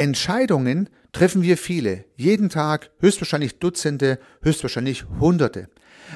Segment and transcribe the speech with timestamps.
[0.00, 5.68] Entscheidungen treffen wir viele, jeden Tag höchstwahrscheinlich Dutzende, höchstwahrscheinlich Hunderte.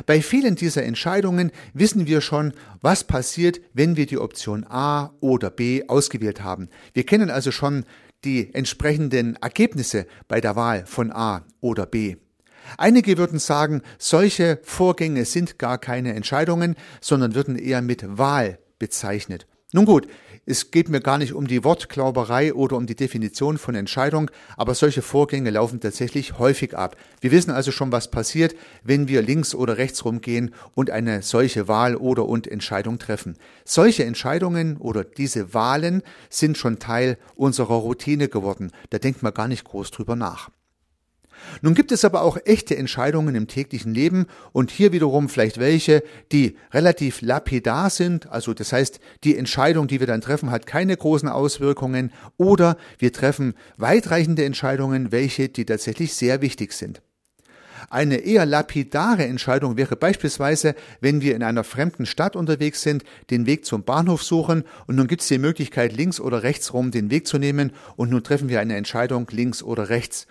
[0.06, 5.50] Bei vielen dieser Entscheidungen wissen wir schon, was passiert, wenn wir die Option A oder
[5.50, 6.70] B ausgewählt haben.
[6.94, 7.84] Wir kennen also schon
[8.24, 12.16] die entsprechenden Ergebnisse bei der Wahl von A oder B.
[12.78, 19.46] Einige würden sagen, solche Vorgänge sind gar keine Entscheidungen, sondern würden eher mit Wahl bezeichnet.
[19.74, 20.06] Nun gut,
[20.46, 24.72] es geht mir gar nicht um die Wortklauberei oder um die Definition von Entscheidung, aber
[24.76, 26.96] solche Vorgänge laufen tatsächlich häufig ab.
[27.20, 31.66] Wir wissen also schon, was passiert, wenn wir links oder rechts rumgehen und eine solche
[31.66, 33.36] Wahl oder und Entscheidung treffen.
[33.64, 38.70] Solche Entscheidungen oder diese Wahlen sind schon Teil unserer Routine geworden.
[38.90, 40.50] Da denkt man gar nicht groß drüber nach.
[41.62, 46.02] Nun gibt es aber auch echte Entscheidungen im täglichen Leben und hier wiederum vielleicht welche,
[46.32, 50.96] die relativ lapidar sind, also das heißt, die Entscheidung, die wir dann treffen, hat keine
[50.96, 57.02] großen Auswirkungen oder wir treffen weitreichende Entscheidungen, welche, die tatsächlich sehr wichtig sind.
[57.90, 63.46] Eine eher lapidare Entscheidung wäre beispielsweise, wenn wir in einer fremden Stadt unterwegs sind, den
[63.46, 67.10] Weg zum Bahnhof suchen und nun gibt es die Möglichkeit, links oder rechts rum den
[67.10, 70.26] Weg zu nehmen und nun treffen wir eine Entscheidung links oder rechts.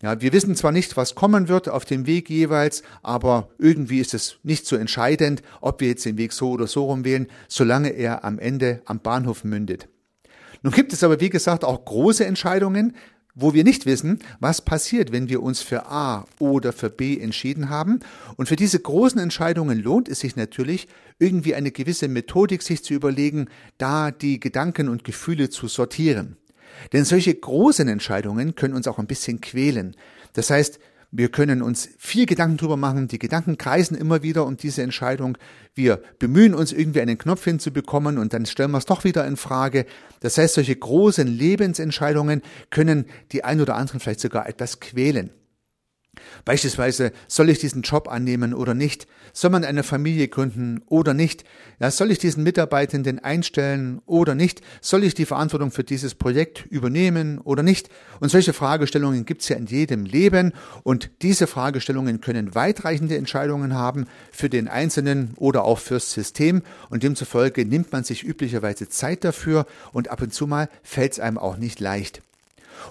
[0.00, 4.14] Ja, wir wissen zwar nicht, was kommen wird auf dem Weg jeweils, aber irgendwie ist
[4.14, 8.24] es nicht so entscheidend, ob wir jetzt den Weg so oder so rumwählen, solange er
[8.24, 9.88] am Ende am Bahnhof mündet.
[10.62, 12.94] Nun gibt es aber, wie gesagt, auch große Entscheidungen,
[13.34, 17.68] wo wir nicht wissen, was passiert, wenn wir uns für A oder für B entschieden
[17.68, 18.00] haben.
[18.36, 20.88] Und für diese großen Entscheidungen lohnt es sich natürlich,
[21.20, 26.36] irgendwie eine gewisse Methodik sich zu überlegen, da die Gedanken und Gefühle zu sortieren.
[26.92, 29.96] Denn solche großen Entscheidungen können uns auch ein bisschen quälen.
[30.32, 30.78] Das heißt,
[31.10, 33.08] wir können uns viel Gedanken drüber machen.
[33.08, 35.38] Die Gedanken kreisen immer wieder um diese Entscheidung.
[35.74, 39.38] Wir bemühen uns irgendwie einen Knopf hinzubekommen und dann stellen wir es doch wieder in
[39.38, 39.86] Frage.
[40.20, 45.30] Das heißt, solche großen Lebensentscheidungen können die ein oder anderen vielleicht sogar etwas quälen.
[46.44, 49.06] Beispielsweise, soll ich diesen Job annehmen oder nicht?
[49.32, 51.44] Soll man eine Familie gründen oder nicht?
[51.80, 54.62] Ja, soll ich diesen Mitarbeitenden einstellen oder nicht?
[54.80, 57.88] Soll ich die Verantwortung für dieses Projekt übernehmen oder nicht?
[58.20, 60.52] Und solche Fragestellungen gibt es ja in jedem Leben
[60.82, 67.02] und diese Fragestellungen können weitreichende Entscheidungen haben für den Einzelnen oder auch fürs System und
[67.02, 71.38] demzufolge nimmt man sich üblicherweise Zeit dafür und ab und zu mal fällt es einem
[71.38, 72.22] auch nicht leicht.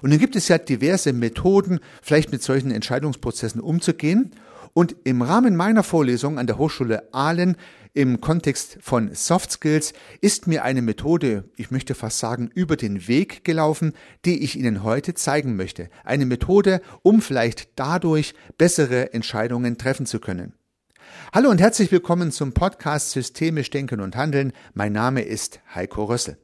[0.02, 4.32] Und dann gibt es ja diverse Methoden, vielleicht mit solchen Entscheidungsprozessen umzugehen.
[4.74, 7.56] Und im Rahmen meiner Vorlesung an der Hochschule Aalen
[7.94, 13.08] im Kontext von Soft Skills ist mir eine Methode, ich möchte fast sagen, über den
[13.08, 13.92] Weg gelaufen,
[14.24, 15.88] die ich Ihnen heute zeigen möchte.
[16.04, 20.52] Eine Methode, um vielleicht dadurch bessere Entscheidungen treffen zu können.
[21.32, 24.52] Hallo und herzlich willkommen zum Podcast Systemisch Denken und Handeln.
[24.74, 26.38] Mein Name ist Heiko Rössel.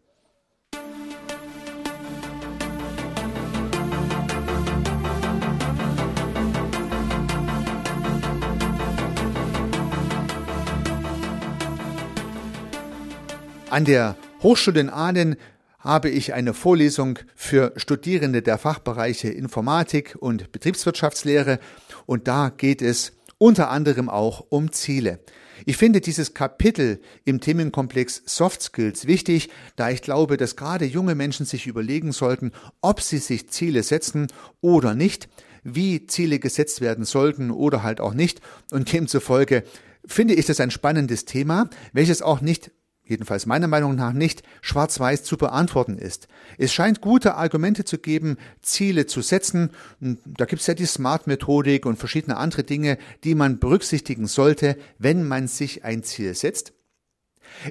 [13.75, 15.35] An der Hochschule in Aden
[15.81, 21.59] habe ich eine Vorlesung für Studierende der Fachbereiche Informatik und Betriebswirtschaftslehre
[22.07, 25.19] und da geht es unter anderem auch um Ziele.
[25.67, 31.17] Ich finde dieses Kapitel im Themenkomplex Soft Skills wichtig, da ich glaube, dass gerade junge
[31.17, 34.29] Menschen sich überlegen sollten, ob sie sich Ziele setzen
[34.61, 35.29] oder nicht,
[35.65, 38.41] wie Ziele gesetzt werden sollten oder halt auch nicht.
[38.71, 39.65] Und demzufolge
[40.07, 42.71] finde ich das ein spannendes Thema, welches auch nicht
[43.05, 46.29] jedenfalls meiner Meinung nach nicht, schwarz-weiß zu beantworten ist.
[46.59, 49.71] Es scheint gute Argumente zu geben, Ziele zu setzen.
[50.01, 55.27] Da gibt es ja die Smart-Methodik und verschiedene andere Dinge, die man berücksichtigen sollte, wenn
[55.27, 56.74] man sich ein Ziel setzt.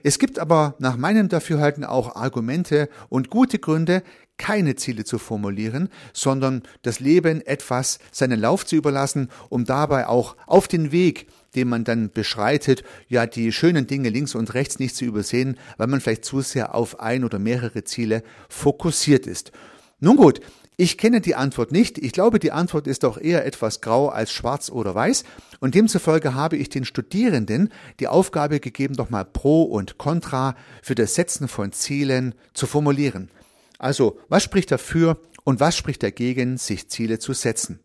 [0.04, 4.04] Es gibt aber nach meinem Dafürhalten auch Argumente und gute Gründe,
[4.38, 10.36] keine Ziele zu formulieren, sondern das Leben etwas seinen Lauf zu überlassen, um dabei auch
[10.48, 14.96] auf den Weg den man dann beschreitet, ja die schönen Dinge links und rechts nicht
[14.96, 19.52] zu übersehen, weil man vielleicht zu sehr auf ein oder mehrere Ziele fokussiert ist.
[20.00, 20.42] Nun gut,
[20.76, 21.98] ich kenne die Antwort nicht.
[22.00, 25.24] Ich glaube, die Antwort ist auch eher etwas grau als schwarz oder weiß.
[25.60, 30.96] Und demzufolge habe ich den Studierenden die Aufgabe gegeben, doch mal Pro und Contra für
[30.96, 33.30] das Setzen von Zielen zu formulieren.
[33.78, 37.80] Also, was spricht dafür und was spricht dagegen, sich Ziele zu setzen?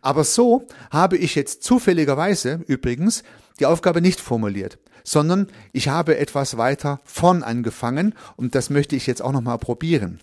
[0.00, 3.22] Aber so habe ich jetzt zufälligerweise übrigens
[3.60, 9.06] die Aufgabe nicht formuliert, sondern ich habe etwas weiter vorn angefangen und das möchte ich
[9.06, 10.20] jetzt auch nochmal probieren.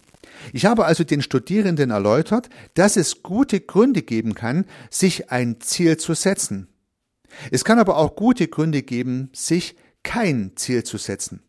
[0.53, 5.97] Ich habe also den Studierenden erläutert, dass es gute Gründe geben kann, sich ein Ziel
[5.97, 6.67] zu setzen.
[7.51, 11.41] Es kann aber auch gute Gründe geben, sich kein Ziel zu setzen.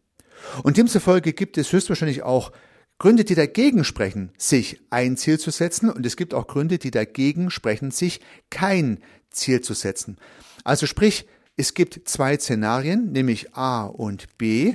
[0.63, 2.53] Und demzufolge gibt es höchstwahrscheinlich auch
[2.99, 6.91] Gründe, die dagegen sprechen, sich ein Ziel zu setzen und es gibt auch Gründe, die
[6.91, 9.01] dagegen sprechen, sich kein
[9.31, 10.17] Ziel zu setzen.
[10.65, 14.75] Also sprich, es gibt zwei Szenarien, nämlich A und B.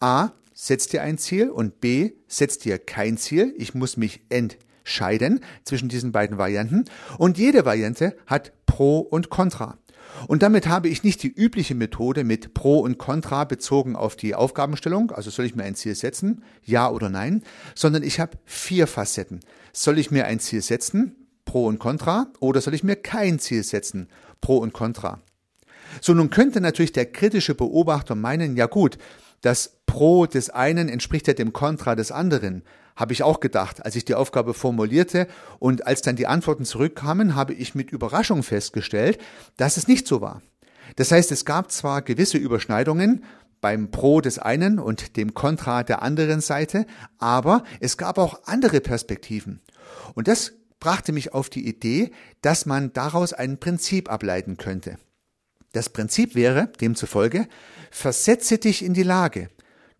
[0.00, 3.54] A setzt dir ein Ziel und B setzt dir kein Ziel.
[3.56, 6.84] Ich muss mich entscheiden zwischen diesen beiden Varianten
[7.16, 9.78] und jede Variante hat Pro und Contra.
[10.26, 14.34] Und damit habe ich nicht die übliche Methode mit Pro und Contra bezogen auf die
[14.34, 17.44] Aufgabenstellung, also soll ich mir ein Ziel setzen, ja oder nein,
[17.76, 19.40] sondern ich habe vier Facetten.
[19.72, 21.14] Soll ich mir ein Ziel setzen,
[21.44, 24.08] Pro und Contra, oder soll ich mir kein Ziel setzen,
[24.40, 25.20] Pro und Contra?
[26.00, 28.98] So, nun könnte natürlich der kritische Beobachter meinen, ja gut,
[29.40, 32.62] das Pro des einen entspricht ja dem Contra des anderen
[32.98, 35.28] habe ich auch gedacht, als ich die Aufgabe formulierte
[35.60, 39.18] und als dann die Antworten zurückkamen, habe ich mit Überraschung festgestellt,
[39.56, 40.42] dass es nicht so war.
[40.96, 43.24] Das heißt, es gab zwar gewisse Überschneidungen
[43.60, 46.86] beim Pro des einen und dem Kontra der anderen Seite,
[47.18, 49.60] aber es gab auch andere Perspektiven.
[50.14, 52.10] Und das brachte mich auf die Idee,
[52.42, 54.96] dass man daraus ein Prinzip ableiten könnte.
[55.72, 57.48] Das Prinzip wäre, demzufolge,
[57.90, 59.48] versetze dich in die Lage.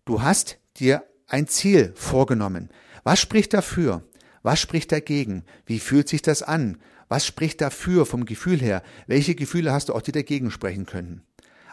[0.05, 2.69] Du hast dir ein Ziel vorgenommen.
[3.03, 4.03] Was spricht dafür?
[4.41, 5.43] Was spricht dagegen?
[5.65, 6.77] Wie fühlt sich das an?
[7.07, 8.83] Was spricht dafür vom Gefühl her?
[9.07, 11.23] Welche Gefühle hast du auch, die dagegen sprechen könnten?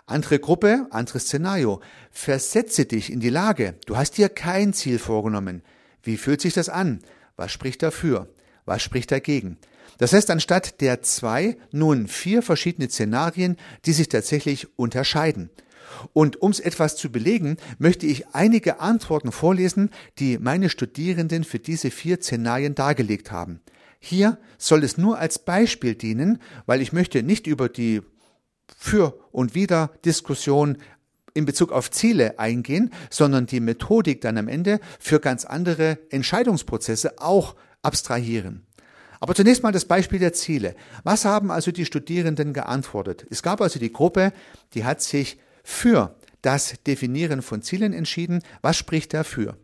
[0.07, 1.81] Andere Gruppe, anderes Szenario.
[2.11, 3.75] Versetze dich in die Lage.
[3.87, 5.63] Du hast dir kein Ziel vorgenommen.
[6.03, 7.01] Wie fühlt sich das an?
[7.37, 8.33] Was spricht dafür?
[8.65, 9.59] Was spricht dagegen?
[9.99, 15.51] Das heißt, anstatt der zwei nun vier verschiedene Szenarien, die sich tatsächlich unterscheiden.
[16.13, 21.59] Und um es etwas zu belegen, möchte ich einige Antworten vorlesen, die meine Studierenden für
[21.59, 23.61] diese vier Szenarien dargelegt haben.
[23.99, 28.03] Hier soll es nur als Beispiel dienen, weil ich möchte nicht über die
[28.77, 30.79] für und wider Diskussion
[31.35, 37.19] in Bezug auf Ziele eingehen, sondern die Methodik dann am Ende für ganz andere Entscheidungsprozesse
[37.19, 38.66] auch abstrahieren.
[39.21, 40.75] Aber zunächst mal das Beispiel der Ziele.
[41.05, 43.27] Was haben also die Studierenden geantwortet?
[43.31, 44.33] Es gab also die Gruppe,
[44.75, 48.43] die hat sich für das Definieren von Zielen entschieden.
[48.63, 49.57] Was spricht dafür?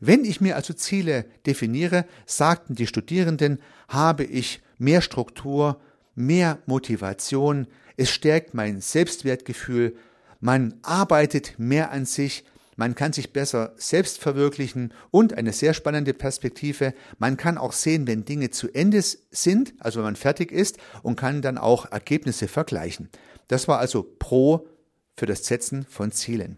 [0.00, 3.58] Wenn ich mir also Ziele definiere, sagten die Studierenden,
[3.88, 5.80] habe ich mehr Struktur,
[6.14, 7.66] mehr Motivation,
[7.96, 9.96] es stärkt mein Selbstwertgefühl,
[10.40, 12.44] man arbeitet mehr an sich,
[12.78, 18.06] man kann sich besser selbst verwirklichen und eine sehr spannende Perspektive, man kann auch sehen,
[18.06, 22.46] wenn Dinge zu Ende sind, also wenn man fertig ist und kann dann auch Ergebnisse
[22.46, 23.08] vergleichen.
[23.48, 24.68] Das war also pro
[25.16, 26.56] für das Setzen von Zielen.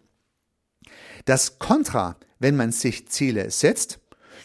[1.25, 3.99] Das Kontra, wenn man sich Ziele setzt,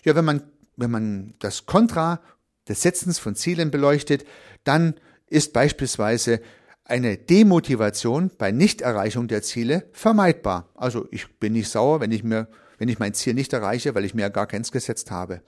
[0.05, 0.43] ja, wenn man,
[0.77, 2.21] wenn man das Kontra
[2.69, 4.25] des Setzens von Zielen beleuchtet,
[4.63, 4.93] dann
[5.27, 6.39] ist beispielsweise
[6.85, 10.69] eine Demotivation bei Nichterreichung der Ziele vermeidbar.
[10.75, 12.47] Also ich bin nicht sauer, wenn ich mir,
[12.77, 15.41] wenn ich mein Ziel nicht erreiche, weil ich mir ja gar keins gesetzt habe.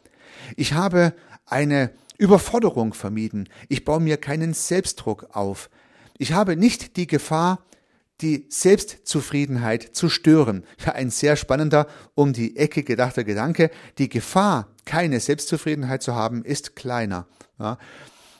[0.56, 1.14] Ich habe
[1.46, 3.48] eine Überforderung vermieden.
[3.70, 5.70] Ich baue mir keinen Selbstdruck auf.
[6.18, 7.60] Ich habe nicht die Gefahr,
[8.22, 10.66] die Selbstzufriedenheit zu stören.
[10.84, 11.86] Ja, ein sehr spannender,
[12.16, 13.70] um die Ecke gedachter Gedanke.
[14.00, 17.28] Die Gefahr, keine Selbstzufriedenheit zu haben, ist kleiner.
[17.60, 17.78] Ja.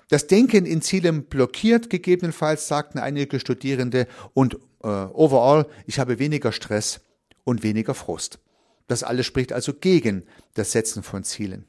[0.10, 6.52] Das Denken in Zielen blockiert gegebenenfalls, sagten einige Studierende, und äh, overall, ich habe weniger
[6.52, 7.02] Stress
[7.44, 8.40] und weniger Frust.
[8.88, 10.24] Das alles spricht also gegen
[10.54, 11.66] das Setzen von Zielen.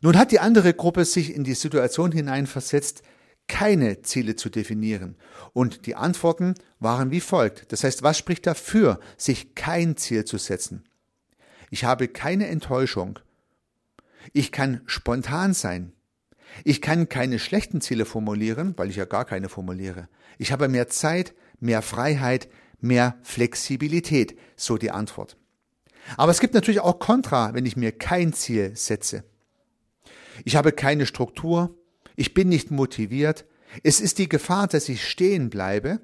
[0.00, 3.02] Nun hat die andere Gruppe sich in die Situation hineinversetzt,
[3.48, 5.16] keine Ziele zu definieren.
[5.52, 7.72] Und die Antworten waren wie folgt.
[7.72, 10.84] Das heißt, was spricht dafür, sich kein Ziel zu setzen?
[11.70, 13.18] Ich habe keine Enttäuschung.
[14.32, 15.92] Ich kann spontan sein.
[16.64, 20.08] Ich kann keine schlechten Ziele formulieren, weil ich ja gar keine formuliere.
[20.38, 22.48] Ich habe mehr Zeit, mehr Freiheit,
[22.80, 25.36] mehr Flexibilität, so die Antwort.
[26.16, 29.24] Aber es gibt natürlich auch Kontra, wenn ich mir kein Ziel setze.
[30.44, 31.76] Ich habe keine Struktur,
[32.16, 33.44] ich bin nicht motiviert,
[33.82, 36.00] es ist die Gefahr, dass ich stehen bleibe,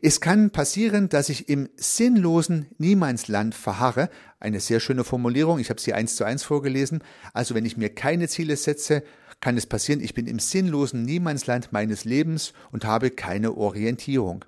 [0.00, 4.08] es kann passieren, dass ich im sinnlosen Niemandsland verharre.
[4.40, 7.02] Eine sehr schöne Formulierung, ich habe sie eins zu eins vorgelesen.
[7.32, 9.02] Also wenn ich mir keine Ziele setze,
[9.42, 14.46] kann es passieren, ich bin im sinnlosen Niemandsland meines Lebens und habe keine Orientierung.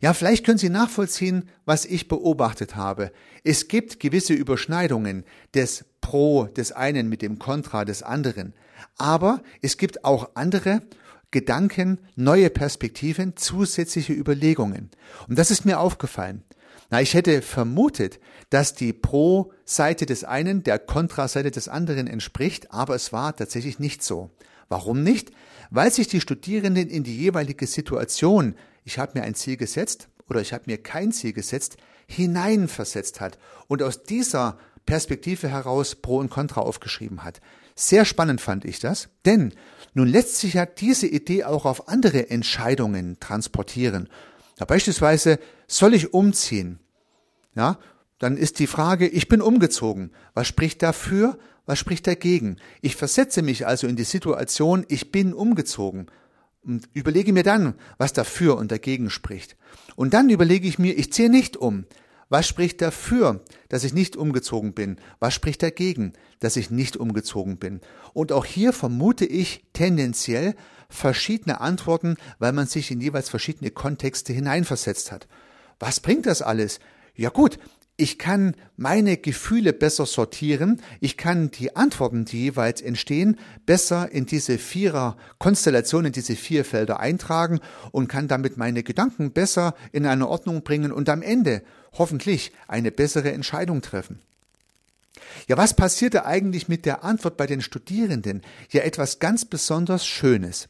[0.00, 3.12] Ja, vielleicht können Sie nachvollziehen, was ich beobachtet habe.
[3.42, 8.54] Es gibt gewisse Überschneidungen des Pro des einen mit dem Kontra des anderen.
[8.96, 10.82] Aber es gibt auch andere
[11.30, 14.90] Gedanken, neue Perspektiven, zusätzliche Überlegungen.
[15.26, 16.44] Und das ist mir aufgefallen.
[16.94, 18.20] Na, ich hätte vermutet,
[18.50, 24.04] dass die Pro-Seite des einen der Kontraseite des anderen entspricht, aber es war tatsächlich nicht
[24.04, 24.30] so.
[24.68, 25.32] Warum nicht?
[25.70, 30.40] Weil sich die Studierenden in die jeweilige Situation, ich habe mir ein Ziel gesetzt oder
[30.40, 36.30] ich habe mir kein Ziel gesetzt, hineinversetzt hat und aus dieser Perspektive heraus Pro und
[36.30, 37.40] Contra aufgeschrieben hat.
[37.74, 39.52] Sehr spannend fand ich das, denn
[39.94, 44.08] nun lässt sich ja diese Idee auch auf andere Entscheidungen transportieren.
[44.60, 46.78] Ja, beispielsweise, soll ich umziehen?
[47.54, 47.78] Ja,
[48.18, 50.12] dann ist die Frage, ich bin umgezogen.
[50.34, 51.38] Was spricht dafür?
[51.66, 52.56] Was spricht dagegen?
[52.82, 56.06] Ich versetze mich also in die Situation, ich bin umgezogen
[56.62, 59.56] und überlege mir dann, was dafür und dagegen spricht.
[59.96, 61.84] Und dann überlege ich mir, ich ziehe nicht um.
[62.28, 64.96] Was spricht dafür, dass ich nicht umgezogen bin?
[65.20, 67.80] Was spricht dagegen, dass ich nicht umgezogen bin?
[68.12, 70.54] Und auch hier vermute ich tendenziell
[70.88, 75.28] verschiedene Antworten, weil man sich in jeweils verschiedene Kontexte hineinversetzt hat.
[75.78, 76.80] Was bringt das alles?
[77.16, 77.58] Ja gut,
[77.96, 84.26] ich kann meine Gefühle besser sortieren, ich kann die Antworten, die jeweils entstehen, besser in
[84.26, 87.60] diese vierer Konstellation, in diese vier Felder eintragen
[87.92, 92.90] und kann damit meine Gedanken besser in eine Ordnung bringen und am Ende hoffentlich eine
[92.90, 94.18] bessere Entscheidung treffen.
[95.46, 98.42] Ja, was passierte eigentlich mit der Antwort bei den Studierenden?
[98.70, 100.68] Ja, etwas ganz besonders Schönes.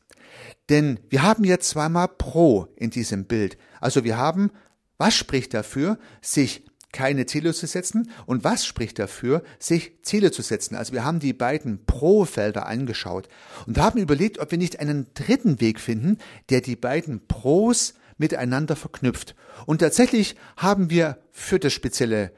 [0.69, 3.57] Denn wir haben jetzt zweimal Pro in diesem Bild.
[3.81, 4.51] Also wir haben,
[4.99, 10.43] was spricht dafür, sich keine Ziele zu setzen und was spricht dafür, sich Ziele zu
[10.43, 10.77] setzen.
[10.77, 13.29] Also wir haben die beiden Pro-Felder angeschaut
[13.67, 16.19] und haben überlegt, ob wir nicht einen dritten Weg finden,
[16.51, 19.35] der die beiden Pros miteinander verknüpft.
[19.67, 22.31] Und tatsächlich haben wir für das spezielle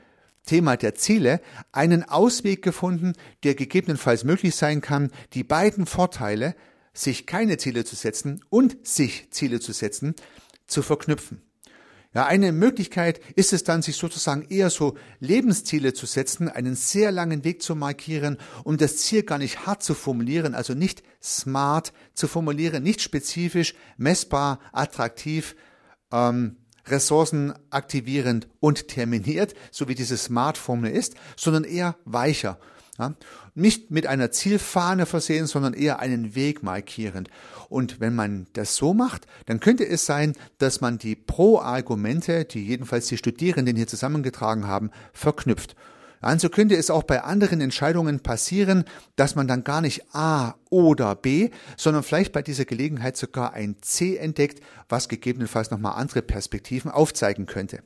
[0.46, 6.54] Thema der Ziele einen Ausweg gefunden, der gegebenenfalls möglich sein kann, die beiden Vorteile,
[6.94, 10.14] sich keine Ziele zu setzen und sich Ziele zu setzen,
[10.66, 11.42] zu verknüpfen.
[12.16, 17.12] Ja, eine Möglichkeit ist es dann, sich sozusagen eher so Lebensziele zu setzen, einen sehr
[17.12, 21.92] langen Weg zu markieren, um das Ziel gar nicht hart zu formulieren, also nicht smart
[22.14, 25.56] zu formulieren, nicht spezifisch, messbar, attraktiv,
[26.10, 26.56] ähm,
[26.86, 32.58] ressourcenaktivierend und terminiert, so wie diese Smart-Formel ist, sondern eher weicher.
[32.98, 33.14] Ja?
[33.54, 37.28] Nicht mit einer Zielfahne versehen, sondern eher einen Weg markierend.
[37.68, 42.64] Und wenn man das so macht, dann könnte es sein, dass man die Pro-Argumente, die
[42.64, 45.76] jedenfalls die Studierenden hier zusammengetragen haben, verknüpft.
[46.20, 48.84] Also könnte es auch bei anderen Entscheidungen passieren,
[49.16, 53.76] dass man dann gar nicht A oder B, sondern vielleicht bei dieser Gelegenheit sogar ein
[53.82, 57.82] C entdeckt, was gegebenenfalls nochmal andere Perspektiven aufzeigen könnte.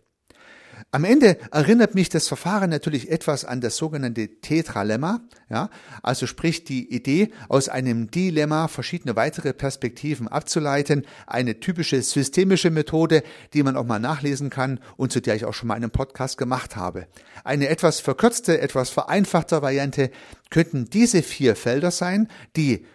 [0.91, 5.71] Am Ende erinnert mich das Verfahren natürlich etwas an das sogenannte Tetralemma, ja,
[6.03, 13.23] also sprich die Idee, aus einem Dilemma verschiedene weitere Perspektiven abzuleiten, eine typische systemische Methode,
[13.55, 16.39] die man auch mal nachlesen kann und zu der ich auch schon mal einen Podcast
[16.39, 17.07] gemacht habe.
[17.45, 20.11] Eine etwas verkürzte, etwas vereinfachte Variante
[20.51, 22.87] könnten diese vier Felder sein, die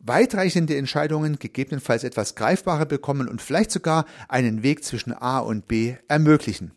[0.00, 5.96] weitreichende Entscheidungen gegebenenfalls etwas greifbarer bekommen und vielleicht sogar einen Weg zwischen A und B
[6.08, 6.72] ermöglichen.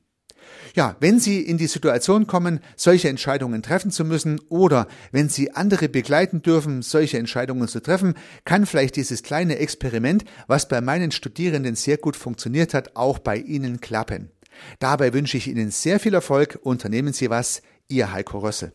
[0.75, 5.51] Ja, wenn Sie in die Situation kommen, solche Entscheidungen treffen zu müssen oder wenn Sie
[5.51, 11.12] andere begleiten dürfen, solche Entscheidungen zu treffen, kann vielleicht dieses kleine Experiment, was bei meinen
[11.12, 14.31] Studierenden sehr gut funktioniert hat, auch bei Ihnen klappen.
[14.79, 16.59] Dabei wünsche ich Ihnen sehr viel Erfolg.
[16.63, 17.62] Unternehmen Sie was.
[17.88, 18.73] Ihr Heiko Rösse.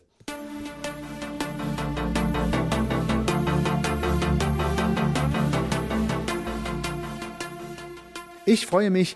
[8.45, 9.15] Ich freue mich,